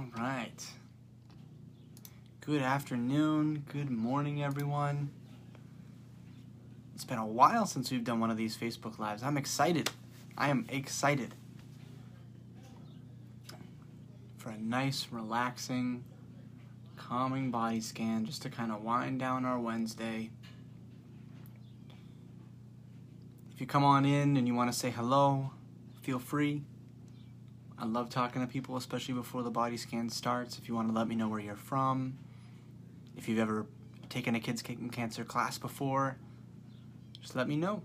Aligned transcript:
All 0.00 0.06
right. 0.16 0.64
Good 2.40 2.62
afternoon, 2.62 3.66
good 3.70 3.90
morning, 3.90 4.42
everyone. 4.42 5.10
It's 6.94 7.04
been 7.04 7.18
a 7.18 7.26
while 7.26 7.66
since 7.66 7.90
we've 7.90 8.02
done 8.02 8.18
one 8.18 8.30
of 8.30 8.38
these 8.38 8.56
Facebook 8.56 8.98
Lives. 8.98 9.22
I'm 9.22 9.36
excited. 9.36 9.90
I 10.38 10.48
am 10.48 10.64
excited 10.70 11.34
for 14.38 14.48
a 14.48 14.56
nice, 14.56 15.08
relaxing, 15.10 16.04
calming 16.96 17.50
body 17.50 17.82
scan 17.82 18.24
just 18.24 18.40
to 18.40 18.48
kind 18.48 18.72
of 18.72 18.82
wind 18.82 19.20
down 19.20 19.44
our 19.44 19.58
Wednesday. 19.58 20.30
If 23.52 23.60
you 23.60 23.66
come 23.66 23.84
on 23.84 24.06
in 24.06 24.38
and 24.38 24.46
you 24.46 24.54
want 24.54 24.72
to 24.72 24.78
say 24.78 24.88
hello, 24.88 25.50
feel 26.00 26.18
free. 26.18 26.62
I 27.80 27.86
love 27.86 28.10
talking 28.10 28.42
to 28.42 28.46
people, 28.46 28.76
especially 28.76 29.14
before 29.14 29.42
the 29.42 29.50
body 29.50 29.78
scan 29.78 30.10
starts. 30.10 30.58
If 30.58 30.68
you 30.68 30.74
want 30.74 30.88
to 30.88 30.94
let 30.94 31.08
me 31.08 31.14
know 31.14 31.28
where 31.28 31.40
you're 31.40 31.56
from, 31.56 32.18
if 33.16 33.26
you've 33.26 33.38
ever 33.38 33.64
taken 34.10 34.34
a 34.34 34.40
kids 34.40 34.60
kicking 34.60 34.90
cancer 34.90 35.24
class 35.24 35.56
before, 35.56 36.18
just 37.22 37.34
let 37.34 37.48
me 37.48 37.56
know. 37.56 37.82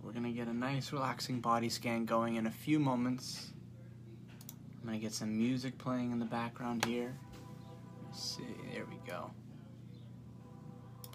We're 0.00 0.12
gonna 0.12 0.30
get 0.30 0.46
a 0.46 0.54
nice 0.54 0.92
relaxing 0.92 1.40
body 1.40 1.68
scan 1.68 2.04
going 2.04 2.36
in 2.36 2.46
a 2.46 2.50
few 2.50 2.78
moments. 2.78 3.50
I'm 4.80 4.86
gonna 4.86 4.98
get 4.98 5.12
some 5.12 5.36
music 5.36 5.78
playing 5.78 6.12
in 6.12 6.20
the 6.20 6.24
background 6.24 6.84
here. 6.84 7.12
Let's 8.06 8.36
see, 8.36 8.44
there 8.72 8.84
we 8.86 8.96
go. 9.10 9.32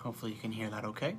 Hopefully 0.01 0.33
you 0.33 0.37
can 0.37 0.51
hear 0.51 0.69
that 0.69 0.83
okay. 0.83 1.15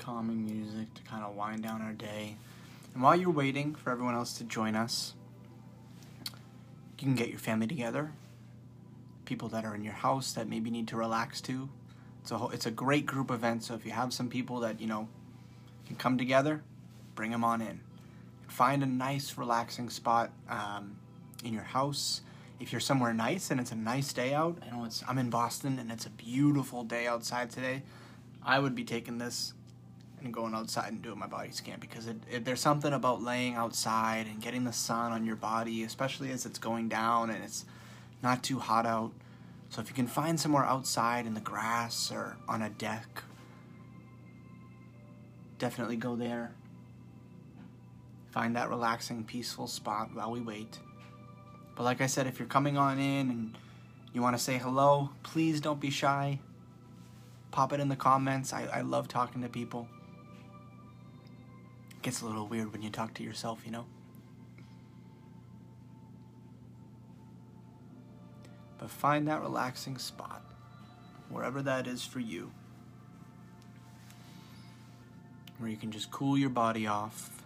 Calming 0.00 0.46
music 0.46 0.94
to 0.94 1.02
kind 1.02 1.22
of 1.22 1.36
wind 1.36 1.62
down 1.62 1.82
our 1.82 1.92
day. 1.92 2.36
And 2.94 3.02
while 3.02 3.14
you're 3.14 3.30
waiting 3.30 3.74
for 3.74 3.90
everyone 3.90 4.14
else 4.14 4.32
to 4.38 4.44
join 4.44 4.74
us, 4.74 5.12
you 6.24 7.04
can 7.04 7.14
get 7.14 7.28
your 7.28 7.38
family 7.38 7.66
together. 7.66 8.12
People 9.26 9.48
that 9.50 9.64
are 9.66 9.74
in 9.74 9.84
your 9.84 9.92
house 9.92 10.32
that 10.32 10.48
maybe 10.48 10.70
need 10.70 10.88
to 10.88 10.96
relax 10.96 11.42
too. 11.42 11.68
It's 12.22 12.30
a 12.30 12.38
whole, 12.38 12.48
it's 12.48 12.64
a 12.64 12.70
great 12.70 13.04
group 13.04 13.30
event. 13.30 13.62
So 13.62 13.74
if 13.74 13.84
you 13.84 13.92
have 13.92 14.14
some 14.14 14.30
people 14.30 14.60
that 14.60 14.80
you 14.80 14.86
know 14.86 15.08
can 15.86 15.96
come 15.96 16.16
together, 16.16 16.62
bring 17.14 17.30
them 17.30 17.44
on 17.44 17.60
in. 17.60 17.80
Find 18.48 18.82
a 18.82 18.86
nice 18.86 19.36
relaxing 19.36 19.90
spot 19.90 20.30
um, 20.48 20.96
in 21.44 21.52
your 21.52 21.62
house. 21.62 22.22
If 22.58 22.72
you're 22.72 22.80
somewhere 22.80 23.12
nice 23.12 23.50
and 23.50 23.60
it's 23.60 23.72
a 23.72 23.76
nice 23.76 24.14
day 24.14 24.32
out, 24.32 24.56
I 24.66 24.74
know 24.74 24.84
it's 24.86 25.04
I'm 25.06 25.18
in 25.18 25.28
Boston 25.28 25.78
and 25.78 25.92
it's 25.92 26.06
a 26.06 26.10
beautiful 26.10 26.84
day 26.84 27.06
outside 27.06 27.50
today. 27.50 27.82
I 28.42 28.58
would 28.58 28.74
be 28.74 28.84
taking 28.84 29.18
this 29.18 29.52
and 30.22 30.32
going 30.32 30.54
outside 30.54 30.92
and 30.92 31.02
doing 31.02 31.18
my 31.18 31.26
body 31.26 31.50
scan 31.50 31.78
because 31.80 32.06
it, 32.06 32.16
it, 32.30 32.44
there's 32.44 32.60
something 32.60 32.92
about 32.92 33.22
laying 33.22 33.54
outside 33.54 34.26
and 34.26 34.40
getting 34.40 34.64
the 34.64 34.72
sun 34.72 35.12
on 35.12 35.24
your 35.24 35.36
body, 35.36 35.82
especially 35.82 36.30
as 36.30 36.46
it's 36.46 36.58
going 36.58 36.88
down 36.88 37.30
and 37.30 37.42
it's 37.42 37.64
not 38.22 38.42
too 38.42 38.58
hot 38.58 38.86
out. 38.86 39.12
So 39.70 39.80
if 39.80 39.88
you 39.88 39.94
can 39.94 40.06
find 40.06 40.38
somewhere 40.38 40.64
outside 40.64 41.26
in 41.26 41.34
the 41.34 41.40
grass 41.40 42.10
or 42.10 42.36
on 42.48 42.62
a 42.62 42.70
deck, 42.70 43.22
definitely 45.58 45.96
go 45.96 46.16
there. 46.16 46.52
Find 48.30 48.56
that 48.56 48.68
relaxing, 48.68 49.24
peaceful 49.24 49.66
spot 49.66 50.10
while 50.12 50.30
we 50.30 50.40
wait. 50.40 50.78
But 51.76 51.84
like 51.84 52.00
I 52.00 52.06
said, 52.06 52.26
if 52.26 52.38
you're 52.38 52.48
coming 52.48 52.76
on 52.76 52.98
in 52.98 53.30
and 53.30 53.58
you 54.12 54.22
want 54.22 54.36
to 54.36 54.42
say 54.42 54.58
hello, 54.58 55.10
please 55.22 55.60
don't 55.60 55.80
be 55.80 55.90
shy. 55.90 56.40
Pop 57.50 57.72
it 57.72 57.80
in 57.80 57.88
the 57.88 57.96
comments. 57.96 58.52
I, 58.52 58.66
I 58.66 58.80
love 58.82 59.08
talking 59.08 59.42
to 59.42 59.48
people. 59.48 59.88
Gets 62.02 62.22
a 62.22 62.26
little 62.26 62.46
weird 62.46 62.72
when 62.72 62.80
you 62.82 62.90
talk 62.90 63.12
to 63.14 63.22
yourself, 63.22 63.60
you 63.64 63.72
know? 63.72 63.84
But 68.78 68.90
find 68.90 69.28
that 69.28 69.42
relaxing 69.42 69.98
spot, 69.98 70.42
wherever 71.28 71.60
that 71.60 71.86
is 71.86 72.02
for 72.02 72.20
you, 72.20 72.50
where 75.58 75.68
you 75.68 75.76
can 75.76 75.90
just 75.90 76.10
cool 76.10 76.38
your 76.38 76.48
body 76.48 76.86
off, 76.86 77.44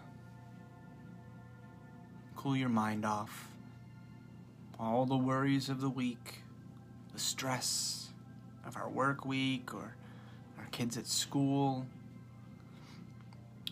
cool 2.36 2.56
your 2.56 2.68
mind 2.68 3.04
off, 3.04 3.48
all 4.78 5.04
the 5.04 5.16
worries 5.16 5.68
of 5.68 5.80
the 5.80 5.90
week, 5.90 6.42
the 7.12 7.18
stress 7.18 8.10
of 8.64 8.76
our 8.76 8.88
work 8.88 9.26
week 9.26 9.74
or 9.74 9.96
our 10.58 10.66
kids 10.70 10.96
at 10.96 11.08
school, 11.08 11.86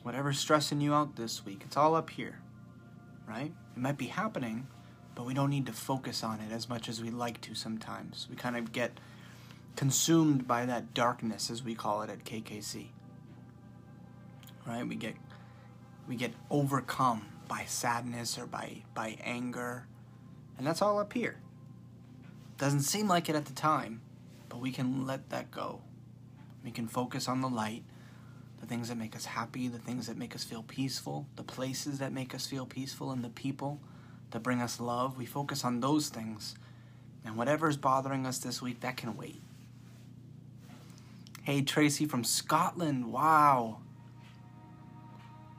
whatever's 0.03 0.39
stressing 0.39 0.81
you 0.81 0.95
out 0.95 1.17
this 1.17 1.45
week, 1.45 1.63
it's 1.65 1.77
all 1.77 1.95
up 1.95 2.11
here, 2.11 2.41
right? 3.27 3.53
It 3.77 3.81
might 3.81 3.99
be 3.99 4.07
happening, 4.07 4.67
but 5.15 5.27
we 5.27 5.35
don't 5.35 5.51
need 5.51 5.67
to 5.67 5.73
focus 5.73 6.23
on 6.23 6.41
it 6.41 6.53
as 6.53 6.69
much 6.69 6.89
as 6.89 7.03
we 7.03 7.11
like 7.11 7.41
to 7.43 7.55
sometimes. 7.55 8.27
We 8.31 8.37
kind 8.37 8.57
of 8.57 8.73
get 8.73 8.99
consumed 9.77 10.47
by 10.47 10.67
that 10.67 10.95
darkness, 10.95 11.51
as 11.51 11.63
we 11.63 11.75
call 11.75 12.03
it 12.03 12.11
at 12.11 12.25
KKC. 12.25 12.89
Right? 14.67 14.87
We 14.87 14.97
get 14.97 15.17
we 16.09 16.17
get 16.17 16.33
overcome 16.51 17.27
by 17.49 17.65
sadness 17.67 18.39
or 18.39 18.47
by 18.47 18.83
by 18.95 19.17
anger, 19.23 19.87
and 20.59 20.67
that's 20.67 20.83
all 20.83 20.99
up 20.99 21.13
here. 21.13 21.39
Doesn't 22.59 22.83
seem 22.83 23.09
like 23.09 23.29
it 23.29 23.35
at 23.35 23.47
the 23.47 23.53
time, 23.53 24.03
but 24.49 24.61
we 24.61 24.71
can 24.71 25.07
let 25.07 25.31
that 25.31 25.51
go. 25.51 25.81
We 26.65 26.71
can 26.71 26.87
focus 26.87 27.27
on 27.27 27.41
the 27.41 27.49
light, 27.49 27.83
the 28.63 28.69
things 28.69 28.89
that 28.89 28.97
make 28.97 29.17
us 29.17 29.25
happy, 29.25 29.67
the 29.67 29.81
things 29.81 30.07
that 30.07 30.17
make 30.17 30.37
us 30.37 30.45
feel 30.45 30.63
peaceful, 30.63 31.27
the 31.35 31.43
places 31.43 31.99
that 31.99 32.13
make 32.13 32.33
us 32.33 32.47
feel 32.47 32.65
peaceful, 32.65 33.11
and 33.11 33.25
the 33.25 33.29
people 33.29 33.81
that 34.31 34.45
bring 34.45 34.63
us 34.63 34.79
love. 34.79 35.19
We 35.19 35.27
focus 35.27 35.65
on 35.65 35.81
those 35.81 36.09
things. 36.09 36.55
And 37.25 37.37
whatever 37.37 37.69
is 37.69 37.77
bothering 37.77 38.25
us 38.25 38.39
this 38.39 38.63
week, 38.63 38.81
that 38.81 38.97
can 38.97 39.17
wait. 39.17 39.43
Hey, 41.43 41.63
Tracy 41.63 42.07
from 42.07 42.23
Scotland. 42.23 43.13
Wow. 43.13 43.79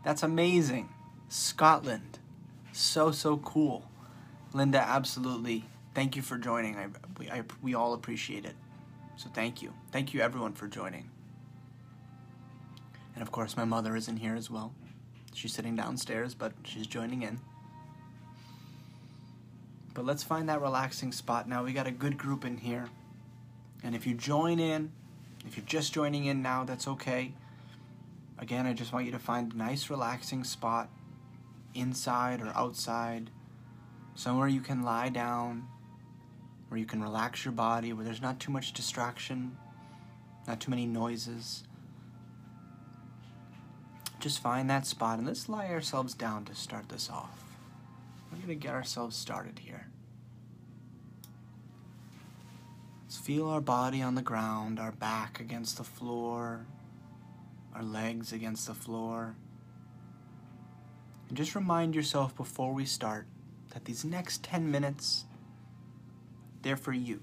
That's 0.05 0.23
amazing. 0.23 0.87
Scotland. 1.27 2.19
So, 2.71 3.11
so 3.11 3.35
cool. 3.37 3.83
Linda, 4.53 4.79
absolutely. 4.79 5.65
Thank 5.93 6.15
you 6.15 6.21
for 6.21 6.37
joining. 6.37 6.77
I, 6.77 6.87
we, 7.19 7.29
I, 7.29 7.43
we 7.61 7.75
all 7.75 7.95
appreciate 7.95 8.45
it. 8.45 8.55
So, 9.17 9.29
thank 9.33 9.61
you. 9.61 9.73
Thank 9.91 10.13
you, 10.13 10.21
everyone, 10.21 10.53
for 10.53 10.69
joining. 10.69 11.09
And 13.13 13.22
of 13.22 13.31
course, 13.31 13.56
my 13.56 13.66
mother 13.66 13.96
is 13.96 14.07
in 14.07 14.18
here 14.18 14.35
as 14.35 14.50
well. 14.50 14.74
She's 15.34 15.53
sitting 15.53 15.75
downstairs, 15.75 16.34
but 16.34 16.53
she's 16.63 16.88
joining 16.88 17.24
in. 17.24 17.40
But 19.94 20.06
let's 20.06 20.24
find 20.24 20.50
that 20.50 20.62
relaxing 20.62 21.12
spot 21.12 21.47
now. 21.47 21.63
We 21.63 21.74
got 21.74 21.88
a 21.88 21.91
good 21.91 22.18
group 22.18 22.46
in 22.46 22.57
here. 22.57 22.90
And 23.84 23.96
if 23.96 24.07
you 24.07 24.13
join 24.13 24.59
in, 24.59 24.91
if 25.46 25.57
you're 25.57 25.66
just 25.66 25.94
joining 25.94 26.25
in 26.25 26.41
now, 26.41 26.63
that's 26.63 26.88
okay. 26.88 27.34
Again, 28.40 28.66
I 28.66 28.74
just 28.74 28.91
want 28.91 29.06
you 29.06 29.12
to 29.12 29.19
find 29.19 29.53
a 29.53 29.57
nice 29.57 29.90
relaxing 29.90 30.44
spot 30.44 30.90
inside 31.75 32.41
or 32.41 32.51
outside, 32.56 33.30
somewhere 34.16 34.47
you 34.47 34.62
can 34.62 34.84
lie 34.84 35.09
down, 35.09 35.68
where 36.69 36.80
you 36.80 36.85
can 36.85 37.01
relax 37.01 37.45
your 37.45 37.51
body, 37.51 37.94
where 37.94 38.06
there's 38.06 38.22
not 38.22 38.40
too 38.40 38.51
much 38.51 38.74
distraction, 38.74 39.57
not 40.47 40.59
too 40.59 40.72
many 40.72 40.85
noises. 40.85 41.63
Just 44.23 44.39
find 44.39 44.69
that 44.69 44.88
spot 44.88 45.17
and 45.17 45.28
let's 45.28 45.50
lie 45.50 45.67
ourselves 45.67 46.13
down 46.13 46.45
to 46.45 46.56
start 46.56 46.88
this 46.88 47.09
off. 47.09 47.57
We're 48.31 48.38
going 48.38 48.47
to 48.47 48.56
get 48.56 48.73
ourselves 48.73 49.17
started 49.17 49.59
here. 49.59 49.88
Let's 53.03 53.17
feel 53.17 53.50
our 53.50 53.59
body 53.59 54.01
on 54.01 54.16
the 54.16 54.22
ground, 54.22 54.79
our 54.79 54.94
back 54.94 55.41
against 55.41 55.75
the 55.75 55.83
floor, 55.83 56.66
our 57.75 57.83
legs 57.83 58.31
against 58.31 58.65
the 58.65 58.74
floor. 58.74 59.36
And 61.27 61.36
just 61.36 61.53
remind 61.53 61.94
yourself 61.94 62.33
before 62.33 62.74
we 62.74 62.86
start 62.86 63.27
that 63.74 63.83
these 63.83 64.06
next 64.06 64.42
10 64.42 64.71
minutes, 64.71 65.25
they're 66.62 66.77
for 66.77 66.94
you. 66.94 67.19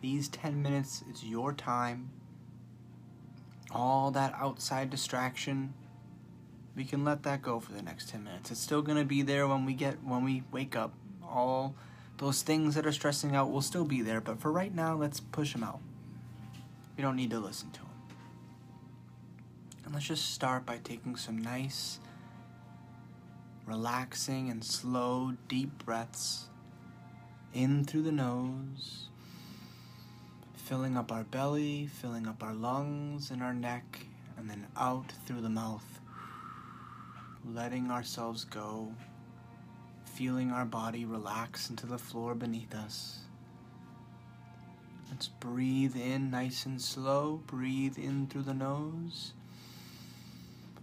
These 0.00 0.30
10 0.30 0.62
minutes, 0.62 1.04
is 1.12 1.24
your 1.24 1.52
time. 1.52 2.08
All 3.70 4.10
that 4.12 4.34
outside 4.34 4.90
distraction, 4.90 5.74
we 6.74 6.84
can 6.84 7.04
let 7.04 7.22
that 7.24 7.42
go 7.42 7.60
for 7.60 7.72
the 7.72 7.82
next 7.82 8.08
10 8.08 8.24
minutes. 8.24 8.50
It's 8.50 8.60
still 8.60 8.82
going 8.82 8.98
to 8.98 9.04
be 9.04 9.22
there 9.22 9.46
when 9.46 9.64
we 9.64 9.74
get 9.74 10.02
when 10.02 10.24
we 10.24 10.42
wake 10.50 10.76
up. 10.76 10.94
All 11.22 11.74
those 12.18 12.42
things 12.42 12.74
that 12.74 12.86
are 12.86 12.92
stressing 12.92 13.36
out 13.36 13.50
will 13.50 13.62
still 13.62 13.84
be 13.84 14.02
there, 14.02 14.20
but 14.20 14.40
for 14.40 14.50
right 14.50 14.74
now, 14.74 14.94
let's 14.94 15.20
push 15.20 15.52
them 15.52 15.62
out. 15.62 15.80
We 16.96 17.02
don't 17.02 17.16
need 17.16 17.30
to 17.30 17.38
listen 17.38 17.70
to 17.72 17.80
them. 17.80 17.88
And 19.84 19.94
let's 19.94 20.06
just 20.06 20.32
start 20.34 20.66
by 20.66 20.78
taking 20.78 21.16
some 21.16 21.38
nice 21.38 22.00
relaxing 23.66 24.50
and 24.50 24.64
slow 24.64 25.34
deep 25.46 25.84
breaths 25.84 26.46
in 27.52 27.84
through 27.84 28.02
the 28.02 28.12
nose, 28.12 29.08
filling 30.68 30.98
up 30.98 31.10
our 31.10 31.24
belly, 31.24 31.86
filling 31.86 32.26
up 32.26 32.42
our 32.42 32.52
lungs 32.52 33.30
and 33.30 33.42
our 33.42 33.54
neck 33.54 34.04
and 34.36 34.50
then 34.50 34.66
out 34.76 35.10
through 35.24 35.40
the 35.40 35.48
mouth, 35.48 36.00
letting 37.54 37.90
ourselves 37.90 38.44
go, 38.44 38.92
feeling 40.04 40.50
our 40.50 40.66
body 40.66 41.06
relax 41.06 41.70
into 41.70 41.86
the 41.86 41.96
floor 41.96 42.34
beneath 42.34 42.74
us. 42.74 43.20
Let's 45.10 45.28
breathe 45.28 45.96
in 45.96 46.30
nice 46.30 46.66
and 46.66 46.78
slow. 46.78 47.40
Breathe 47.46 47.96
in 47.96 48.26
through 48.26 48.42
the 48.42 48.52
nose 48.52 49.32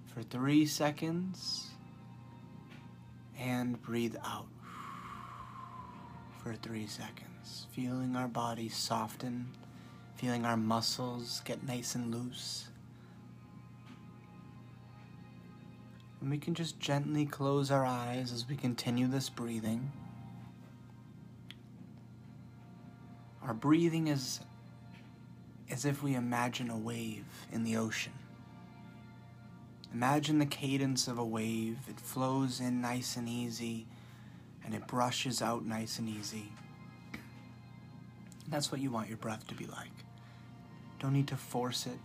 for 0.08 0.24
three 0.24 0.66
seconds 0.66 1.70
and 3.40 3.80
breathe 3.84 4.16
out 4.26 4.48
for 6.42 6.56
three 6.56 6.88
seconds. 6.88 7.68
Feeling 7.72 8.16
our 8.16 8.28
body 8.28 8.68
soften, 8.68 9.50
feeling 10.16 10.46
our 10.46 10.58
muscles 10.58 11.42
get 11.46 11.64
nice 11.64 11.96
and 11.96 12.14
loose. 12.14 12.68
And 16.22 16.32
we 16.32 16.38
can 16.38 16.56
just 16.56 16.80
gently 16.80 17.26
close 17.26 17.70
our 17.70 17.86
eyes 17.86 18.32
as 18.32 18.48
we 18.48 18.56
continue 18.56 19.08
this 19.08 19.30
breathing. 19.30 19.92
Our 23.44 23.54
breathing 23.54 24.08
is 24.08 24.40
as 25.70 25.86
if 25.86 26.02
we 26.02 26.16
imagine 26.16 26.70
a 26.70 26.78
wave 26.78 27.26
in 27.52 27.64
the 27.64 27.78
ocean. 27.78 28.14
Imagine 29.94 30.40
the 30.40 30.46
cadence 30.46 31.08
of 31.08 31.20
a 31.20 31.26
wave. 31.26 31.78
It 31.88 32.00
flows 32.00 32.60
in 32.60 32.82
nice 32.82 33.16
and 33.16 33.30
easy, 33.30 33.88
and 34.64 34.74
it 34.74 34.88
brushes 34.88 35.42
out 35.42 35.66
nice 35.66 36.00
and 36.00 36.10
easy. 36.10 36.52
That's 38.48 38.72
what 38.72 38.82
you 38.82 38.92
want 38.92 39.10
your 39.10 39.18
breath 39.18 39.48
to 39.48 39.56
be 39.56 39.66
like. 39.66 40.05
Don't 41.06 41.14
need 41.14 41.28
to 41.28 41.38
force 41.38 41.86
it. 41.86 42.00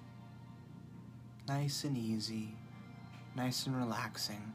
Nice 1.49 1.85
and 1.85 1.97
easy, 1.97 2.55
nice 3.35 3.65
and 3.65 3.75
relaxing. 3.75 4.53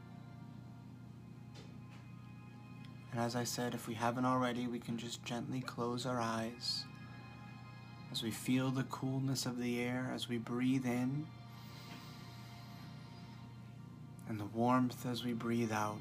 And 3.12 3.20
as 3.20 3.36
I 3.36 3.44
said, 3.44 3.74
if 3.74 3.88
we 3.88 3.96
haven't 3.96 4.26
already, 4.26 4.68
we 4.68 4.78
can 4.78 5.00
just 5.00 5.26
gently 5.26 5.62
close 5.62 6.06
our 6.06 6.22
eyes 6.22 6.84
as 8.12 8.22
we 8.22 8.30
feel 8.30 8.70
the 8.70 8.84
coolness 8.84 9.48
of 9.48 9.60
the 9.60 9.82
air 9.82 10.12
as 10.14 10.30
we 10.30 10.38
breathe 10.38 10.86
in 10.86 11.26
and 14.30 14.40
the 14.40 14.46
warmth 14.46 15.08
as 15.08 15.24
we 15.24 15.34
breathe 15.34 15.72
out. 15.72 15.98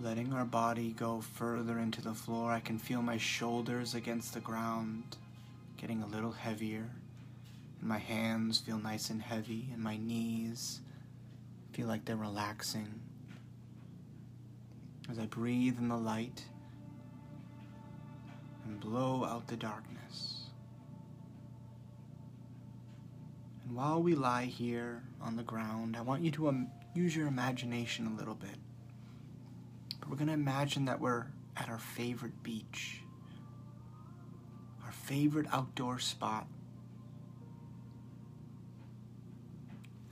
Letting 0.00 0.32
our 0.32 0.44
body 0.44 0.96
go 0.98 1.20
further 1.20 1.78
into 1.78 2.02
the 2.02 2.12
floor. 2.12 2.50
I 2.50 2.58
can 2.58 2.76
feel 2.76 3.02
my 3.02 3.18
shoulders 3.18 3.94
against 3.94 4.34
the 4.34 4.40
ground 4.40 5.04
getting 5.76 6.02
a 6.02 6.06
little 6.08 6.32
heavier. 6.32 6.90
My 7.82 7.98
hands 7.98 8.58
feel 8.58 8.78
nice 8.78 9.10
and 9.10 9.22
heavy, 9.22 9.70
and 9.72 9.82
my 9.82 9.96
knees 9.96 10.80
feel 11.72 11.86
like 11.86 12.04
they're 12.04 12.16
relaxing 12.16 13.00
as 15.10 15.18
I 15.18 15.26
breathe 15.26 15.78
in 15.78 15.88
the 15.88 15.96
light 15.96 16.44
and 18.64 18.78
blow 18.78 19.24
out 19.24 19.48
the 19.48 19.56
darkness. 19.56 20.42
And 23.64 23.74
while 23.74 24.02
we 24.02 24.14
lie 24.14 24.44
here 24.44 25.02
on 25.20 25.36
the 25.36 25.42
ground, 25.42 25.96
I 25.96 26.02
want 26.02 26.22
you 26.22 26.30
to 26.32 26.48
um, 26.48 26.68
use 26.94 27.16
your 27.16 27.26
imagination 27.26 28.06
a 28.06 28.16
little 28.16 28.34
bit. 28.34 28.56
But 29.98 30.10
we're 30.10 30.16
going 30.16 30.28
to 30.28 30.34
imagine 30.34 30.84
that 30.84 31.00
we're 31.00 31.26
at 31.56 31.68
our 31.68 31.78
favorite 31.78 32.42
beach, 32.42 33.00
our 34.84 34.92
favorite 34.92 35.46
outdoor 35.50 35.98
spot. 35.98 36.46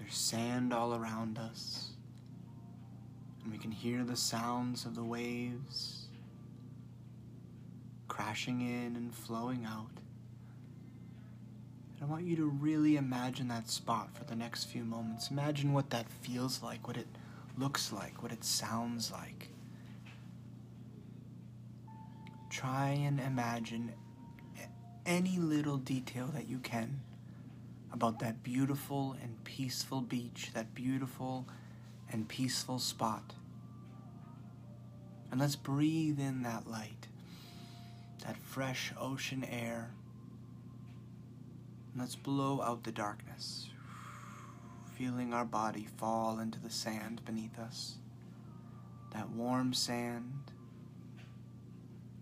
There's 0.08 0.16
sand 0.16 0.72
all 0.72 0.94
around 0.94 1.36
us 1.36 1.90
and 3.42 3.52
we 3.52 3.58
can 3.58 3.70
hear 3.70 4.04
the 4.04 4.16
sounds 4.16 4.86
of 4.86 4.94
the 4.94 5.04
waves 5.04 6.06
crashing 8.08 8.62
in 8.62 8.96
and 8.96 9.14
flowing 9.14 9.66
out. 9.66 9.90
And 12.00 12.04
I 12.04 12.04
want 12.06 12.24
you 12.24 12.36
to 12.36 12.46
really 12.46 12.96
imagine 12.96 13.48
that 13.48 13.68
spot 13.68 14.08
for 14.16 14.24
the 14.24 14.34
next 14.34 14.64
few 14.64 14.82
moments. 14.82 15.30
Imagine 15.30 15.74
what 15.74 15.90
that 15.90 16.08
feels 16.08 16.62
like, 16.62 16.88
what 16.88 16.96
it 16.96 17.08
looks 17.58 17.92
like, 17.92 18.22
what 18.22 18.32
it 18.32 18.44
sounds 18.44 19.12
like. 19.12 19.50
Try 22.48 22.92
and 22.92 23.20
imagine 23.20 23.92
any 25.04 25.36
little 25.36 25.76
detail 25.76 26.28
that 26.28 26.48
you 26.48 26.60
can 26.60 27.00
about 27.92 28.18
that 28.20 28.42
beautiful 28.42 29.16
and 29.22 29.42
peaceful 29.44 30.00
beach, 30.00 30.50
that 30.54 30.74
beautiful 30.74 31.46
and 32.10 32.28
peaceful 32.28 32.78
spot. 32.78 33.34
And 35.30 35.40
let's 35.40 35.56
breathe 35.56 36.18
in 36.18 36.42
that 36.42 36.66
light, 36.66 37.08
that 38.24 38.36
fresh 38.36 38.92
ocean 38.98 39.44
air. 39.44 39.90
And 41.92 42.00
let's 42.00 42.16
blow 42.16 42.62
out 42.62 42.84
the 42.84 42.92
darkness, 42.92 43.68
feeling 44.96 45.34
our 45.34 45.44
body 45.44 45.86
fall 45.96 46.38
into 46.38 46.60
the 46.60 46.70
sand 46.70 47.22
beneath 47.24 47.58
us. 47.58 47.96
That 49.12 49.30
warm 49.30 49.72
sand. 49.72 50.52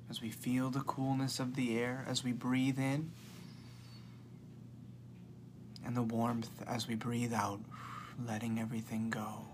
As 0.09 0.23
we 0.23 0.31
feel 0.31 0.71
the 0.71 0.81
coolness 0.81 1.41
of 1.41 1.57
the 1.57 1.77
air 1.79 2.05
as 2.09 2.23
we 2.23 2.33
breathe 2.33 2.79
in, 2.79 3.11
and 5.87 5.97
the 5.97 6.03
warmth 6.03 6.51
as 6.67 6.89
we 6.89 6.97
breathe 6.97 7.33
out, 7.33 7.61
letting 8.27 8.59
everything 8.59 9.09
go. 9.09 9.47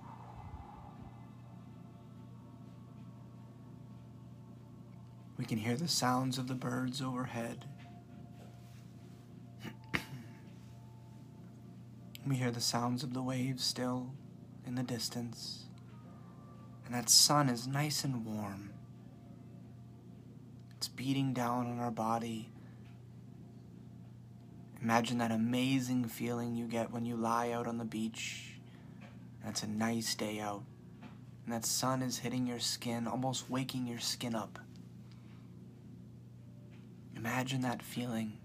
We 5.37 5.45
can 5.45 5.59
hear 5.59 5.77
the 5.77 5.89
sounds 5.89 6.39
of 6.39 6.49
the 6.49 6.55
birds 6.55 7.03
overhead. 7.03 7.67
we 12.27 12.37
hear 12.37 12.51
the 12.51 12.61
sounds 12.61 13.03
of 13.03 13.13
the 13.13 13.23
waves 13.23 13.63
still 13.63 14.15
in 14.67 14.75
the 14.75 14.83
distance. 14.83 15.67
And 16.87 16.95
that 16.95 17.11
sun 17.11 17.49
is 17.49 17.67
nice 17.67 18.05
and 18.05 18.25
warm. 18.25 18.71
It's 20.77 20.89
beating 20.89 21.35
down 21.35 21.67
on 21.67 21.79
our 21.79 21.91
body. 21.91 22.52
Imagine 24.83 25.19
that 25.19 25.31
amazing 25.31 26.07
feeling 26.07 26.57
you 26.57 26.67
get 26.67 26.91
when 26.91 27.07
you 27.07 27.15
lie 27.15 27.53
out 27.53 27.69
on 27.69 27.79
the 27.79 27.85
beach. 27.85 28.57
It's 29.47 29.63
a 29.63 29.69
nice 29.69 30.17
day 30.17 30.41
out. 30.41 30.65
And 31.45 31.55
that 31.55 31.65
sun 31.65 32.03
is 32.03 32.19
hitting 32.19 32.49
your 32.49 32.59
skin, 32.59 33.07
almost 33.07 33.49
waking 33.49 33.87
your 33.87 34.01
skin 34.01 34.35
up. 34.35 34.59
Imagine 37.17 37.61
that 37.61 37.83
feeling. 37.83 38.39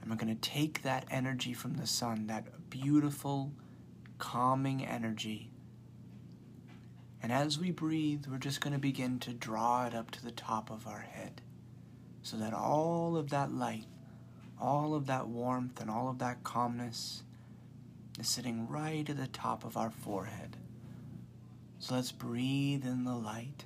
And 0.00 0.10
we're 0.10 0.16
going 0.16 0.34
to 0.34 0.48
take 0.50 0.82
that 0.82 1.04
energy 1.10 1.52
from 1.52 1.74
the 1.74 1.86
sun, 1.86 2.26
that 2.28 2.70
beautiful, 2.70 3.52
calming 4.16 4.86
energy. 4.86 5.50
And 7.22 7.30
as 7.30 7.58
we 7.58 7.70
breathe, 7.70 8.24
we're 8.26 8.38
just 8.38 8.62
going 8.62 8.72
to 8.72 8.78
begin 8.78 9.18
to 9.20 9.34
draw 9.34 9.86
it 9.86 9.94
up 9.94 10.10
to 10.12 10.24
the 10.24 10.32
top 10.32 10.70
of 10.70 10.86
our 10.86 11.00
head 11.00 11.42
so 12.22 12.38
that 12.38 12.54
all 12.54 13.16
of 13.16 13.30
that 13.30 13.52
light, 13.52 13.84
all 14.62 14.94
of 14.94 15.06
that 15.06 15.26
warmth, 15.26 15.80
and 15.80 15.90
all 15.90 16.08
of 16.08 16.18
that 16.20 16.42
calmness 16.44 17.22
is 18.18 18.28
sitting 18.28 18.68
right 18.68 19.08
at 19.10 19.16
the 19.16 19.26
top 19.26 19.64
of 19.64 19.76
our 19.76 19.90
forehead. 19.90 20.56
So 21.78 21.96
let's 21.96 22.12
breathe 22.12 22.86
in 22.86 23.04
the 23.04 23.16
light. 23.16 23.64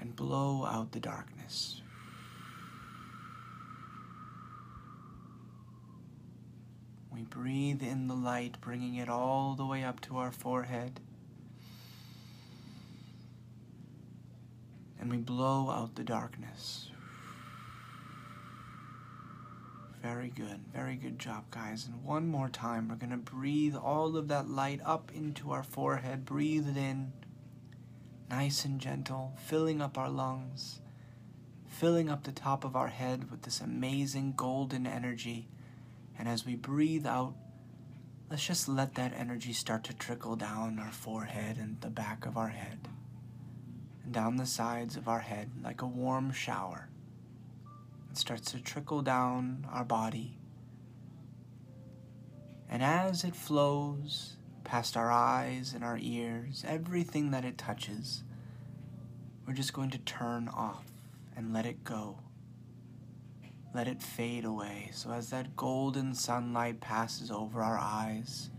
and 0.00 0.14
blow 0.14 0.64
out 0.64 0.92
the 0.92 1.00
darkness. 1.00 1.82
We 7.12 7.22
breathe 7.22 7.82
in 7.82 8.06
the 8.06 8.14
light, 8.14 8.60
bringing 8.60 8.94
it 8.94 9.08
all 9.08 9.54
the 9.54 9.66
way 9.66 9.82
up 9.82 10.00
to 10.02 10.18
our 10.18 10.30
forehead. 10.30 11.00
And 15.00 15.10
we 15.10 15.16
blow 15.16 15.70
out 15.70 15.96
the 15.96 16.04
darkness. 16.04 16.90
Very 20.02 20.28
good. 20.28 20.60
Very 20.72 20.94
good 20.94 21.18
job, 21.18 21.44
guys. 21.50 21.86
And 21.86 22.04
one 22.04 22.28
more 22.28 22.48
time, 22.48 22.88
we're 22.88 22.94
going 22.94 23.10
to 23.10 23.16
breathe 23.16 23.74
all 23.74 24.16
of 24.16 24.28
that 24.28 24.48
light 24.48 24.80
up 24.84 25.10
into 25.12 25.50
our 25.50 25.64
forehead. 25.64 26.24
Breathe 26.24 26.68
it 26.68 26.76
in 26.76 27.12
nice 28.30 28.64
and 28.64 28.80
gentle, 28.80 29.34
filling 29.44 29.82
up 29.82 29.98
our 29.98 30.08
lungs, 30.08 30.80
filling 31.66 32.08
up 32.08 32.24
the 32.24 32.32
top 32.32 32.64
of 32.64 32.76
our 32.76 32.88
head 32.88 33.30
with 33.30 33.42
this 33.42 33.60
amazing 33.60 34.34
golden 34.36 34.86
energy. 34.86 35.48
And 36.18 36.28
as 36.28 36.46
we 36.46 36.54
breathe 36.54 37.06
out, 37.06 37.34
let's 38.30 38.46
just 38.46 38.68
let 38.68 38.94
that 38.94 39.14
energy 39.14 39.52
start 39.52 39.84
to 39.84 39.94
trickle 39.94 40.36
down 40.36 40.78
our 40.78 40.92
forehead 40.92 41.56
and 41.56 41.80
the 41.80 41.90
back 41.90 42.26
of 42.26 42.36
our 42.36 42.48
head, 42.48 42.86
and 44.04 44.12
down 44.12 44.36
the 44.36 44.46
sides 44.46 44.96
of 44.96 45.08
our 45.08 45.20
head 45.20 45.50
like 45.62 45.82
a 45.82 45.86
warm 45.86 46.32
shower. 46.32 46.88
It 48.10 48.18
starts 48.18 48.52
to 48.52 48.60
trickle 48.60 49.02
down 49.02 49.66
our 49.70 49.84
body. 49.84 50.38
And 52.68 52.82
as 52.82 53.24
it 53.24 53.34
flows 53.34 54.36
past 54.64 54.96
our 54.96 55.10
eyes 55.10 55.72
and 55.74 55.82
our 55.82 55.98
ears, 56.00 56.64
everything 56.66 57.30
that 57.30 57.44
it 57.44 57.56
touches, 57.56 58.22
we're 59.46 59.54
just 59.54 59.72
going 59.72 59.90
to 59.90 59.98
turn 59.98 60.48
off 60.48 60.84
and 61.34 61.52
let 61.52 61.64
it 61.64 61.84
go. 61.84 62.18
Let 63.74 63.88
it 63.88 64.02
fade 64.02 64.44
away. 64.44 64.90
So 64.92 65.10
as 65.10 65.30
that 65.30 65.56
golden 65.56 66.14
sunlight 66.14 66.80
passes 66.80 67.30
over 67.30 67.62
our 67.62 67.78
eyes, 67.78 68.50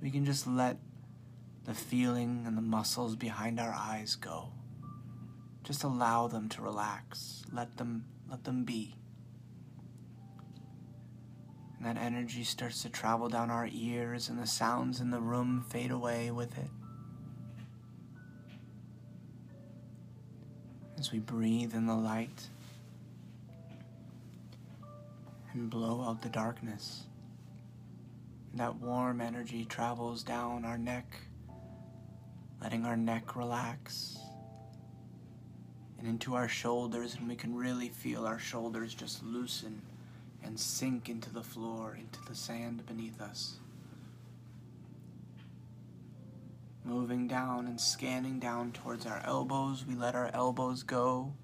we 0.00 0.10
can 0.10 0.24
just 0.24 0.46
let 0.46 0.78
the 1.64 1.74
feeling 1.74 2.44
and 2.46 2.56
the 2.56 2.62
muscles 2.62 3.16
behind 3.16 3.58
our 3.58 3.72
eyes 3.72 4.14
go. 4.14 4.52
Just 5.64 5.82
allow 5.82 6.28
them 6.28 6.48
to 6.50 6.62
relax. 6.62 7.42
Let 7.52 7.76
them 7.76 8.04
let 8.30 8.44
them 8.44 8.64
be. 8.64 8.94
And 11.76 11.86
that 11.86 12.00
energy 12.00 12.44
starts 12.44 12.82
to 12.82 12.88
travel 12.88 13.28
down 13.28 13.50
our 13.50 13.68
ears 13.72 14.28
and 14.28 14.38
the 14.38 14.46
sounds 14.46 15.00
in 15.00 15.10
the 15.10 15.20
room 15.20 15.64
fade 15.68 15.90
away 15.90 16.30
with 16.30 16.58
it. 16.58 16.70
As 20.98 21.12
we 21.12 21.20
breathe 21.20 21.74
in 21.74 21.86
the 21.86 21.94
light 21.94 22.48
and 25.52 25.70
blow 25.70 26.02
out 26.02 26.22
the 26.22 26.28
darkness. 26.28 27.04
That 28.54 28.74
warm 28.76 29.20
energy 29.20 29.64
travels 29.64 30.24
down 30.24 30.64
our 30.64 30.78
neck, 30.78 31.16
letting 32.60 32.84
our 32.84 32.96
neck 32.96 33.36
relax 33.36 34.18
and 35.98 36.06
into 36.06 36.34
our 36.34 36.48
shoulders, 36.48 37.14
and 37.14 37.28
we 37.28 37.34
can 37.34 37.56
really 37.56 37.88
feel 37.88 38.26
our 38.26 38.38
shoulders 38.38 38.94
just 38.94 39.22
loosen 39.22 39.82
and 40.42 40.58
sink 40.58 41.08
into 41.08 41.30
the 41.30 41.42
floor, 41.42 41.96
into 41.98 42.20
the 42.28 42.34
sand 42.34 42.86
beneath 42.86 43.20
us. 43.20 43.56
Moving 46.84 47.26
down 47.26 47.66
and 47.66 47.80
scanning 47.80 48.38
down 48.38 48.72
towards 48.72 49.04
our 49.04 49.20
elbows, 49.24 49.84
we 49.86 49.94
let 49.94 50.14
our 50.14 50.30
elbows 50.32 50.82
go. 50.82 51.34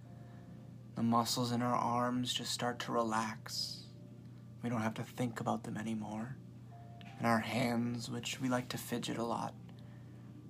The 0.95 1.03
muscles 1.03 1.53
in 1.53 1.61
our 1.61 1.75
arms 1.75 2.33
just 2.33 2.53
start 2.53 2.79
to 2.81 2.93
relax. 2.93 3.87
We 4.63 4.71
don't 4.71 4.81
have 4.81 4.95
to 4.95 5.03
think 5.03 5.41
about 5.41 5.65
them 5.65 5.77
anymore 5.77 6.37
and 7.19 7.27
our 7.27 7.41
hands, 7.41 8.11
which 8.11 8.41
we 8.41 8.49
like 8.49 8.69
to 8.69 8.79
fidget 8.79 9.19
a 9.19 9.25
lot. 9.25 9.55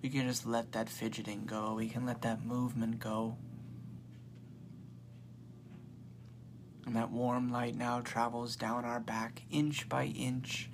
We 0.02 0.08
can 0.08 0.26
just 0.26 0.46
let 0.46 0.72
that 0.72 0.88
fidgeting 0.88 1.44
go. 1.46 1.74
We 1.74 1.88
can 1.88 2.04
let 2.04 2.22
that 2.22 2.44
movement 2.44 2.98
go. 2.98 3.36
And 6.86 6.96
that 6.96 7.10
warm 7.10 7.50
light 7.50 7.76
now 7.76 8.00
travels 8.00 8.56
down 8.56 8.84
our 8.84 9.00
back, 9.00 9.42
inch 9.50 9.88
by 9.88 10.06
inch, 10.06 10.68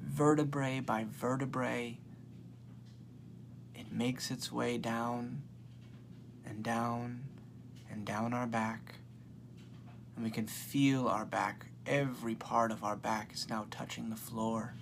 vertebrae 0.00 0.80
by 0.80 1.06
vertebrae. 1.08 1.98
It 3.74 3.92
makes 3.92 4.30
its 4.30 4.52
way 4.52 4.78
down 4.78 5.42
and 6.46 6.62
down 6.62 7.24
and 7.90 8.04
down 8.04 8.32
our 8.32 8.46
back. 8.46 8.96
And 10.14 10.24
we 10.24 10.30
can 10.30 10.46
feel 10.46 11.08
our 11.08 11.24
back. 11.24 11.66
Every 11.86 12.34
part 12.34 12.70
of 12.70 12.84
our 12.84 12.96
back 12.96 13.32
is 13.34 13.48
now 13.48 13.66
touching 13.70 14.10
the 14.10 14.16
floor 14.16 14.74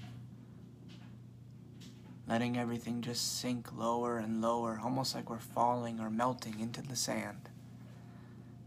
letting 2.28 2.56
everything 2.56 3.02
just 3.02 3.40
sink 3.40 3.76
lower 3.76 4.18
and 4.18 4.40
lower, 4.40 4.80
almost 4.82 5.14
like 5.14 5.28
we're 5.28 5.38
falling 5.38 6.00
or 6.00 6.10
melting 6.10 6.60
into 6.60 6.82
the 6.82 6.96
sand. 6.96 7.48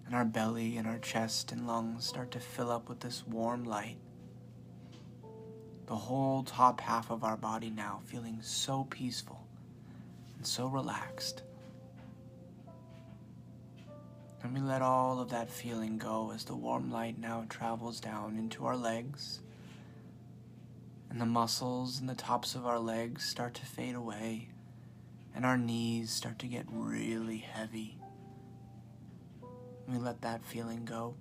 And 0.06 0.16
our 0.16 0.26
belly 0.26 0.78
and 0.78 0.88
our 0.88 1.00
chest 1.00 1.52
and 1.52 1.68
lungs 1.68 2.06
start 2.06 2.32
to 2.32 2.40
fill 2.40 2.72
up 2.72 2.90
with 2.90 3.00
this 3.00 3.24
warm 3.28 3.64
light. 3.64 3.98
The 5.88 5.96
whole 5.96 6.44
top 6.44 6.80
half 6.80 7.12
of 7.12 7.24
our 7.24 7.38
body 7.38 7.70
now 7.70 8.02
feeling 8.06 8.40
so 8.42 8.86
peaceful 8.86 9.48
and 10.38 10.46
so 10.46 10.68
relaxed. 10.68 11.44
And 14.44 14.54
we 14.54 14.60
let 14.60 14.82
all 14.82 15.20
of 15.20 15.30
that 15.30 15.50
feeling 15.50 15.98
go 15.98 16.32
as 16.32 16.46
the 16.46 16.56
warm 16.56 16.92
light 16.92 17.18
now 17.18 17.46
travels 17.50 18.00
down 18.00 18.38
into 18.38 18.66
our 18.66 18.78
legs 18.78 19.42
and 21.16 21.22
the 21.22 21.26
muscles 21.26 22.02
in 22.02 22.08
the 22.08 22.14
tops 22.14 22.56
of 22.56 22.66
our 22.66 22.78
legs 22.78 23.24
start 23.24 23.54
to 23.54 23.66
fade 23.66 23.96
away, 23.96 24.50
and 25.34 25.46
our 25.46 25.58
knees 25.58 26.12
start 26.12 26.38
to 26.40 26.46
get 26.46 26.66
really 26.70 27.38
heavy. 27.38 27.98
We 29.88 29.98
let 29.98 30.22
that 30.22 30.44
feeling 30.44 30.86
go. 30.86 31.16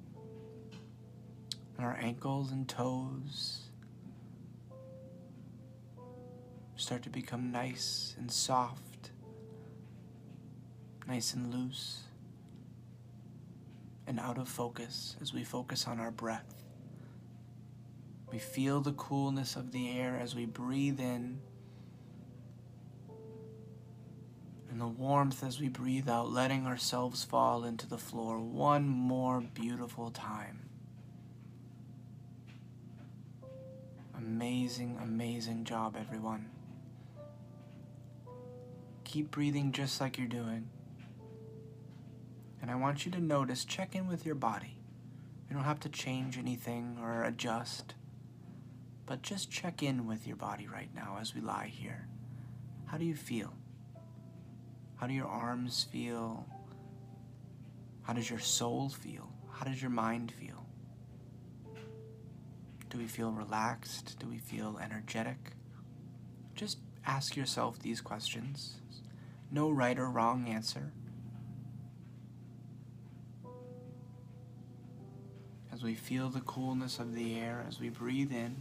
And 1.76 1.84
our 1.84 1.96
ankles 2.00 2.52
and 2.52 2.68
toes 2.68 3.64
start 6.76 7.02
to 7.02 7.10
become 7.10 7.50
nice 7.50 8.14
and 8.18 8.30
soft, 8.30 9.10
nice 11.06 11.34
and 11.34 11.52
loose, 11.52 12.02
and 14.06 14.20
out 14.20 14.38
of 14.38 14.48
focus 14.48 15.16
as 15.20 15.32
we 15.32 15.44
focus 15.44 15.86
on 15.86 16.00
our 16.00 16.10
breath. 16.10 16.62
We 18.30 18.38
feel 18.38 18.80
the 18.80 18.92
coolness 18.92 19.56
of 19.56 19.72
the 19.72 19.98
air 19.98 20.18
as 20.20 20.34
we 20.34 20.46
breathe 20.46 21.00
in, 21.00 21.40
and 24.74 24.80
the 24.80 24.88
warmth 24.88 25.44
as 25.44 25.60
we 25.60 25.68
breathe 25.68 26.08
out, 26.08 26.32
letting 26.32 26.66
ourselves 26.66 27.22
fall 27.22 27.62
into 27.62 27.86
the 27.86 27.96
floor 27.96 28.40
one 28.40 28.88
more 28.88 29.40
beautiful 29.40 30.10
time. 30.10 30.68
Amazing, 34.18 34.98
amazing 35.00 35.62
job, 35.62 35.96
everyone. 35.96 36.50
Keep 39.04 39.30
breathing 39.30 39.70
just 39.70 40.00
like 40.00 40.18
you're 40.18 40.26
doing. 40.26 40.68
And 42.60 42.68
I 42.68 42.74
want 42.74 43.06
you 43.06 43.12
to 43.12 43.20
notice, 43.20 43.64
check 43.64 43.94
in 43.94 44.08
with 44.08 44.26
your 44.26 44.34
body. 44.34 44.76
You 45.48 45.54
don't 45.54 45.66
have 45.66 45.78
to 45.80 45.88
change 45.88 46.36
anything 46.36 46.98
or 47.00 47.22
adjust. 47.22 47.94
But 49.06 49.22
just 49.22 49.52
check 49.52 49.84
in 49.84 50.08
with 50.08 50.26
your 50.26 50.36
body 50.36 50.66
right 50.66 50.92
now 50.92 51.18
as 51.20 51.32
we 51.32 51.40
lie 51.40 51.70
here. 51.72 52.08
How 52.86 52.98
do 52.98 53.04
you 53.04 53.14
feel? 53.14 53.54
How 54.96 55.06
do 55.06 55.14
your 55.14 55.26
arms 55.26 55.86
feel? 55.90 56.46
How 58.02 58.12
does 58.12 58.28
your 58.28 58.38
soul 58.38 58.88
feel? 58.88 59.30
How 59.50 59.64
does 59.64 59.80
your 59.80 59.90
mind 59.90 60.32
feel? 60.32 60.66
Do 62.90 62.98
we 62.98 63.06
feel 63.06 63.32
relaxed? 63.32 64.16
Do 64.20 64.28
we 64.28 64.38
feel 64.38 64.78
energetic? 64.82 65.52
Just 66.54 66.78
ask 67.06 67.36
yourself 67.36 67.78
these 67.80 68.00
questions. 68.00 68.76
No 69.50 69.70
right 69.70 69.98
or 69.98 70.08
wrong 70.08 70.46
answer. 70.48 70.92
As 75.72 75.82
we 75.82 75.94
feel 75.94 76.28
the 76.28 76.40
coolness 76.40 77.00
of 77.00 77.14
the 77.14 77.38
air, 77.38 77.64
as 77.66 77.80
we 77.80 77.88
breathe 77.88 78.32
in, 78.32 78.56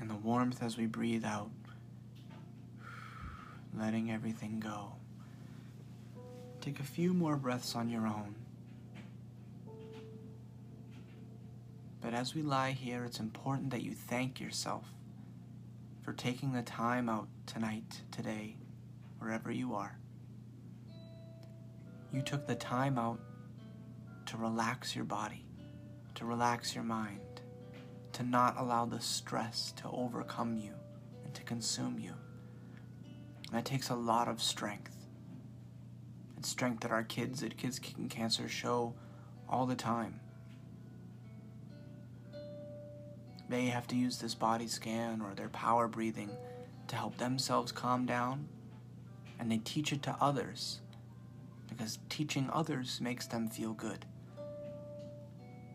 and 0.00 0.10
the 0.10 0.14
warmth 0.14 0.62
as 0.62 0.76
we 0.76 0.84
breathe 0.84 1.24
out, 1.24 1.50
letting 3.76 4.10
everything 4.10 4.60
go. 4.60 4.92
Take 6.60 6.80
a 6.80 6.84
few 6.84 7.12
more 7.12 7.36
breaths 7.36 7.74
on 7.74 7.88
your 7.88 8.06
own. 8.06 8.34
But 12.00 12.14
as 12.14 12.34
we 12.34 12.42
lie 12.42 12.72
here, 12.72 13.04
it's 13.04 13.20
important 13.20 13.70
that 13.70 13.82
you 13.82 13.92
thank 13.92 14.40
yourself 14.40 14.86
for 16.02 16.12
taking 16.12 16.52
the 16.52 16.62
time 16.62 17.08
out 17.08 17.28
tonight, 17.46 18.02
today, 18.10 18.56
wherever 19.18 19.50
you 19.50 19.74
are. 19.74 19.98
You 22.12 22.22
took 22.22 22.46
the 22.46 22.54
time 22.54 22.98
out 22.98 23.20
to 24.26 24.36
relax 24.36 24.94
your 24.94 25.04
body, 25.04 25.44
to 26.16 26.24
relax 26.24 26.74
your 26.74 26.84
mind 26.84 27.32
to 28.12 28.22
not 28.22 28.58
allow 28.58 28.84
the 28.84 29.00
stress 29.00 29.72
to 29.72 29.88
overcome 29.90 30.56
you 30.56 30.72
and 31.24 31.34
to 31.34 31.42
consume 31.42 31.98
you. 31.98 32.12
And 33.52 33.58
that 33.58 33.66
takes 33.66 33.90
a 33.90 33.94
lot 33.94 34.28
of 34.28 34.40
strength. 34.40 34.96
It's 36.38 36.48
strength 36.48 36.80
that 36.80 36.90
our 36.90 37.02
kids 37.02 37.42
at 37.42 37.58
Kids 37.58 37.78
Kicking 37.78 38.08
Cancer 38.08 38.48
show 38.48 38.94
all 39.46 39.66
the 39.66 39.74
time. 39.74 40.20
They 43.50 43.66
have 43.66 43.86
to 43.88 43.94
use 43.94 44.16
this 44.16 44.34
body 44.34 44.66
scan 44.66 45.20
or 45.20 45.34
their 45.34 45.50
power 45.50 45.86
breathing 45.86 46.30
to 46.88 46.96
help 46.96 47.18
themselves 47.18 47.72
calm 47.72 48.06
down, 48.06 48.48
and 49.38 49.52
they 49.52 49.58
teach 49.58 49.92
it 49.92 50.02
to 50.04 50.16
others 50.18 50.80
because 51.68 51.98
teaching 52.08 52.48
others 52.54 53.02
makes 53.02 53.26
them 53.26 53.48
feel 53.48 53.74
good. 53.74 54.06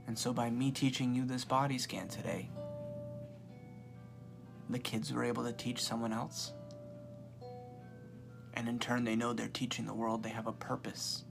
And 0.07 0.17
so, 0.17 0.34
by 0.34 0.50
me 0.50 0.72
teaching 0.72 1.13
you 1.13 1.25
this 1.25 1.46
body 1.46 1.77
scan 1.77 2.07
today, 2.07 2.50
the 4.67 4.79
kids 4.79 5.13
were 5.13 5.24
able 5.24 5.43
to 5.43 5.53
teach 5.53 5.84
someone 5.84 6.12
else. 6.12 6.53
And 8.58 8.68
in 8.68 8.80
turn, 8.80 9.04
they 9.04 9.16
know 9.16 9.34
they're 9.34 9.48
teaching 9.48 9.86
the 9.86 9.94
world 9.94 10.24
they 10.24 10.30
have 10.30 10.48
a 10.48 10.52
purpose. 10.52 11.24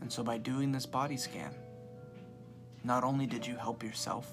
And 0.00 0.12
so 0.12 0.24
by 0.24 0.36
doing 0.36 0.72
this 0.72 0.84
body 0.84 1.16
scan, 1.16 1.54
not 2.82 3.04
only 3.04 3.26
did 3.26 3.46
you 3.46 3.56
help 3.56 3.84
yourself 3.84 4.28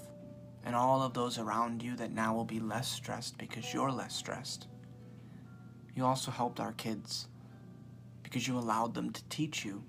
and 0.66 0.76
all 0.76 1.04
of 1.04 1.14
those 1.14 1.38
around 1.38 1.84
you 1.84 1.96
that 1.98 2.12
now 2.12 2.34
will 2.34 2.44
be 2.44 2.60
less 2.60 2.92
stressed 2.92 3.38
because 3.38 3.72
you're 3.72 3.92
less 3.92 4.16
stressed, 4.16 4.66
you 5.96 6.04
also 6.04 6.32
helped 6.32 6.60
our 6.60 6.74
kids 6.74 7.28
because 8.24 8.48
you 8.48 8.58
allowed 8.58 8.96
them 8.96 9.12
to 9.12 9.24
teach 9.30 9.64
you 9.64 9.84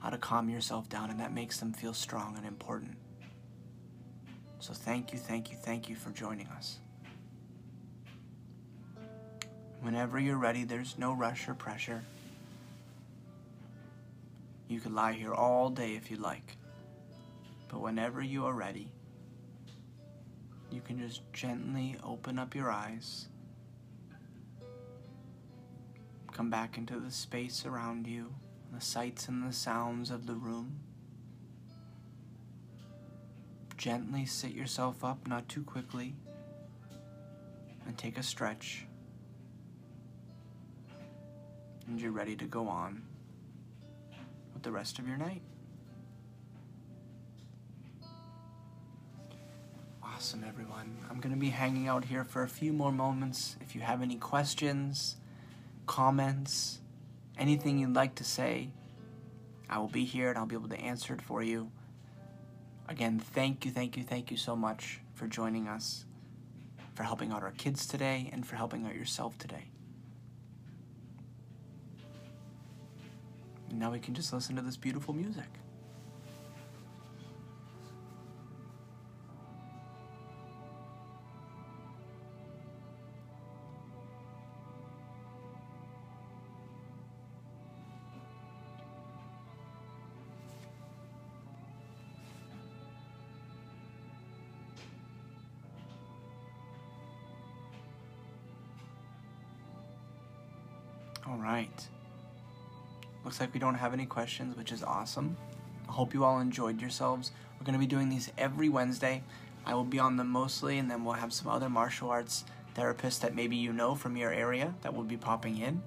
how 0.00 0.10
to 0.10 0.18
calm 0.18 0.50
yourself 0.50 0.86
down, 0.90 1.08
and 1.08 1.18
that 1.18 1.32
makes 1.32 1.58
them 1.60 1.72
feel 1.72 1.94
strong 1.94 2.36
and 2.36 2.44
important. 2.44 2.94
So, 4.58 4.74
thank 4.74 5.14
you, 5.14 5.18
thank 5.18 5.50
you, 5.50 5.56
thank 5.56 5.88
you 5.88 5.96
for 5.96 6.10
joining 6.10 6.46
us. 6.48 6.80
Whenever 9.84 10.18
you're 10.18 10.36
ready, 10.36 10.64
there's 10.64 10.98
no 10.98 11.12
rush 11.12 11.48
or 11.48 11.54
pressure. 11.54 12.02
You 14.66 14.80
could 14.80 14.92
lie 14.92 15.12
here 15.12 15.34
all 15.34 15.70
day 15.70 15.94
if 15.94 16.10
you 16.10 16.16
like. 16.16 16.56
But 17.68 17.80
whenever 17.80 18.20
you 18.20 18.46
are 18.46 18.54
ready, 18.54 18.88
you 20.72 20.80
can 20.80 20.98
just 20.98 21.20
gently 21.32 21.96
open 22.02 22.38
up 22.38 22.54
your 22.54 22.70
eyes 22.70 23.28
Come 26.34 26.50
back 26.50 26.76
into 26.76 26.98
the 26.98 27.12
space 27.12 27.64
around 27.64 28.08
you, 28.08 28.34
the 28.72 28.80
sights 28.80 29.28
and 29.28 29.48
the 29.48 29.52
sounds 29.52 30.10
of 30.10 30.26
the 30.26 30.34
room. 30.34 30.80
Gently 33.76 34.26
sit 34.26 34.50
yourself 34.50 35.04
up, 35.04 35.28
not 35.28 35.48
too 35.48 35.62
quickly, 35.62 36.16
and 37.86 37.96
take 37.96 38.18
a 38.18 38.22
stretch. 38.24 38.84
And 41.86 42.00
you're 42.00 42.12
ready 42.12 42.34
to 42.36 42.46
go 42.46 42.68
on 42.68 43.02
with 44.52 44.62
the 44.62 44.72
rest 44.72 44.98
of 44.98 45.06
your 45.06 45.16
night. 45.16 45.42
Awesome, 50.02 50.44
everyone. 50.48 50.96
I'm 51.10 51.20
going 51.20 51.34
to 51.34 51.40
be 51.40 51.50
hanging 51.50 51.88
out 51.88 52.04
here 52.04 52.24
for 52.24 52.42
a 52.42 52.48
few 52.48 52.72
more 52.72 52.92
moments. 52.92 53.56
If 53.60 53.74
you 53.74 53.82
have 53.82 54.00
any 54.00 54.16
questions, 54.16 55.16
comments, 55.86 56.80
anything 57.36 57.78
you'd 57.78 57.94
like 57.94 58.14
to 58.16 58.24
say, 58.24 58.70
I 59.68 59.78
will 59.78 59.88
be 59.88 60.04
here 60.04 60.30
and 60.30 60.38
I'll 60.38 60.46
be 60.46 60.54
able 60.54 60.68
to 60.68 60.80
answer 60.80 61.14
it 61.14 61.20
for 61.20 61.42
you. 61.42 61.70
Again, 62.88 63.18
thank 63.18 63.64
you, 63.64 63.70
thank 63.70 63.96
you, 63.96 64.02
thank 64.02 64.30
you 64.30 64.36
so 64.36 64.54
much 64.54 65.00
for 65.14 65.26
joining 65.26 65.68
us, 65.68 66.04
for 66.94 67.02
helping 67.02 67.32
out 67.32 67.42
our 67.42 67.52
kids 67.52 67.86
today, 67.86 68.30
and 68.32 68.46
for 68.46 68.56
helping 68.56 68.86
out 68.86 68.94
yourself 68.94 69.36
today. 69.38 69.73
And 73.74 73.80
now 73.80 73.90
we 73.90 73.98
can 73.98 74.14
just 74.14 74.32
listen 74.32 74.54
to 74.54 74.62
this 74.62 74.76
beautiful 74.76 75.12
music. 75.12 75.48
All 101.26 101.36
right. 101.38 101.88
Looks 103.24 103.40
like 103.40 103.54
we 103.54 103.60
don't 103.60 103.74
have 103.74 103.92
any 103.92 104.06
questions, 104.06 104.56
which 104.56 104.70
is 104.70 104.82
awesome. 104.82 105.36
I 105.88 105.92
hope 105.92 106.12
you 106.12 106.24
all 106.24 106.40
enjoyed 106.40 106.80
yourselves. 106.80 107.32
We're 107.58 107.64
going 107.64 107.74
to 107.74 107.78
be 107.78 107.86
doing 107.86 108.08
these 108.08 108.30
every 108.36 108.68
Wednesday. 108.68 109.22
I 109.64 109.74
will 109.74 109.84
be 109.84 109.98
on 109.98 110.16
them 110.16 110.28
mostly, 110.28 110.78
and 110.78 110.90
then 110.90 111.04
we'll 111.04 111.14
have 111.14 111.32
some 111.32 111.48
other 111.48 111.68
martial 111.68 112.10
arts 112.10 112.44
therapists 112.74 113.20
that 113.20 113.34
maybe 113.34 113.56
you 113.56 113.72
know 113.72 113.94
from 113.94 114.16
your 114.16 114.32
area 114.32 114.74
that 114.82 114.94
will 114.94 115.04
be 115.04 115.16
popping 115.16 115.58
in. 115.58 115.82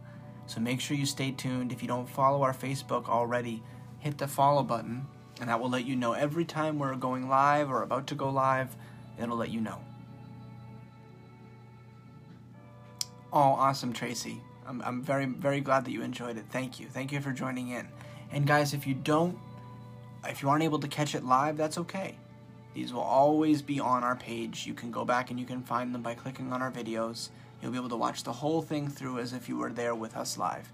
So 0.48 0.62
make 0.62 0.80
sure 0.80 0.98
you 0.98 1.06
stay 1.06 1.32
tuned. 1.32 1.72
If 1.72 1.82
you 1.82 1.88
don't 1.88 2.10
follow 2.10 2.42
our 2.42 2.54
Facebook 2.54 3.08
already, 3.08 3.62
hit 4.00 4.18
the 4.18 4.28
follow 4.28 4.64
button, 4.64 5.06
and 5.40 5.50
that 5.50 5.60
will 5.60 5.70
let 5.70 5.86
you 5.86 5.96
know 5.96 6.14
every 6.14 6.46
time 6.46 6.80
we're 6.80 6.96
going 6.96 7.28
live 7.28 7.70
or 7.70 7.84
about 7.84 8.08
to 8.08 8.16
go 8.16 8.30
live. 8.30 8.76
It'll 9.22 9.38
let 9.38 9.50
you 9.50 9.62
know. 9.62 9.80
Oh, 13.34 13.40
awesome, 13.40 13.94
Tracy. 13.94 14.42
I'm, 14.68 14.82
I'm 14.82 15.02
very, 15.02 15.26
very 15.26 15.62
glad 15.62 15.86
that 15.86 15.92
you 15.92 16.02
enjoyed 16.02 16.38
it. 16.38 16.46
Thank 16.50 16.80
you. 16.80 16.88
Thank 16.88 17.12
you 17.12 17.22
for 17.22 17.32
joining 17.32 17.70
in. 17.70 17.88
And 18.32 18.46
guys, 18.46 18.74
if 18.74 18.86
you 18.86 18.94
don't, 18.94 19.38
if 20.26 20.42
you 20.42 20.50
aren't 20.50 20.64
able 20.64 20.80
to 20.80 20.88
catch 20.88 21.16
it 21.16 21.24
live, 21.24 21.56
that's 21.56 21.78
okay. 21.78 22.18
These 22.74 22.94
will 22.94 23.02
always 23.02 23.62
be 23.62 23.80
on 23.80 24.04
our 24.04 24.16
page. 24.16 24.68
You 24.68 24.74
can 24.74 24.92
go 24.92 25.06
back 25.06 25.32
and 25.32 25.40
you 25.40 25.46
can 25.46 25.64
find 25.64 25.96
them 25.96 26.02
by 26.02 26.14
clicking 26.14 26.52
on 26.52 26.62
our 26.62 26.72
videos. 26.72 27.30
You'll 27.62 27.72
be 27.72 27.78
able 27.78 27.90
to 27.90 27.96
watch 27.96 28.24
the 28.24 28.34
whole 28.34 28.62
thing 28.62 28.88
through 28.90 29.20
as 29.20 29.34
if 29.34 29.50
you 29.50 29.58
were 29.58 29.72
there 29.72 29.96
with 29.96 30.16
us 30.16 30.38
live. 30.38 30.72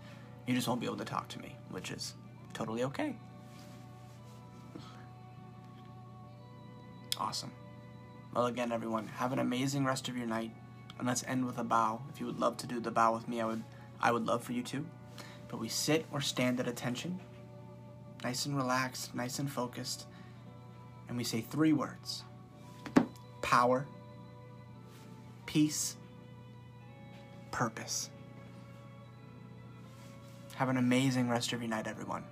You 0.48 0.56
just 0.56 0.68
won't 0.68 0.82
be 0.82 0.88
able 0.88 0.98
to 0.98 1.06
talk 1.06 1.30
to 1.30 1.40
me, 1.40 1.56
which 1.70 1.92
is 1.92 2.16
totally 2.54 2.84
okay. 2.84 3.16
Awesome. 7.18 7.52
Well, 8.34 8.48
again, 8.48 8.72
everyone, 8.72 9.08
have 9.08 9.32
an 9.32 9.40
amazing 9.40 9.86
rest 9.86 10.10
of 10.10 10.18
your 10.18 10.28
night. 10.28 10.52
And 10.98 11.08
let's 11.08 11.24
end 11.24 11.46
with 11.46 11.58
a 11.58 11.64
bow. 11.64 12.02
If 12.14 12.20
you 12.20 12.26
would 12.26 12.40
love 12.40 12.58
to 12.58 12.68
do 12.68 12.80
the 12.80 12.92
bow 12.92 13.14
with 13.14 13.28
me, 13.28 13.40
I 13.40 13.46
would 13.46 13.64
I 14.04 14.12
would 14.12 14.26
love 14.26 14.44
for 14.44 14.52
you 14.52 14.62
to. 14.64 14.86
But 15.48 15.60
we 15.60 15.70
sit 15.70 16.06
or 16.12 16.20
stand 16.20 16.60
at 16.60 16.68
attention, 16.68 17.20
nice 18.24 18.46
and 18.46 18.56
relaxed, 18.56 19.16
nice 19.16 19.40
and 19.40 19.50
focused, 19.50 20.08
and 21.08 21.18
we 21.18 21.24
say 21.24 21.42
three 21.42 21.74
words 21.74 22.24
power, 23.42 23.88
peace, 25.46 25.96
purpose. 27.52 28.10
Have 30.56 30.70
an 30.70 30.78
amazing 30.78 31.30
rest 31.30 31.54
of 31.54 31.62
your 31.62 31.70
night, 31.70 31.88
everyone. 31.88 32.24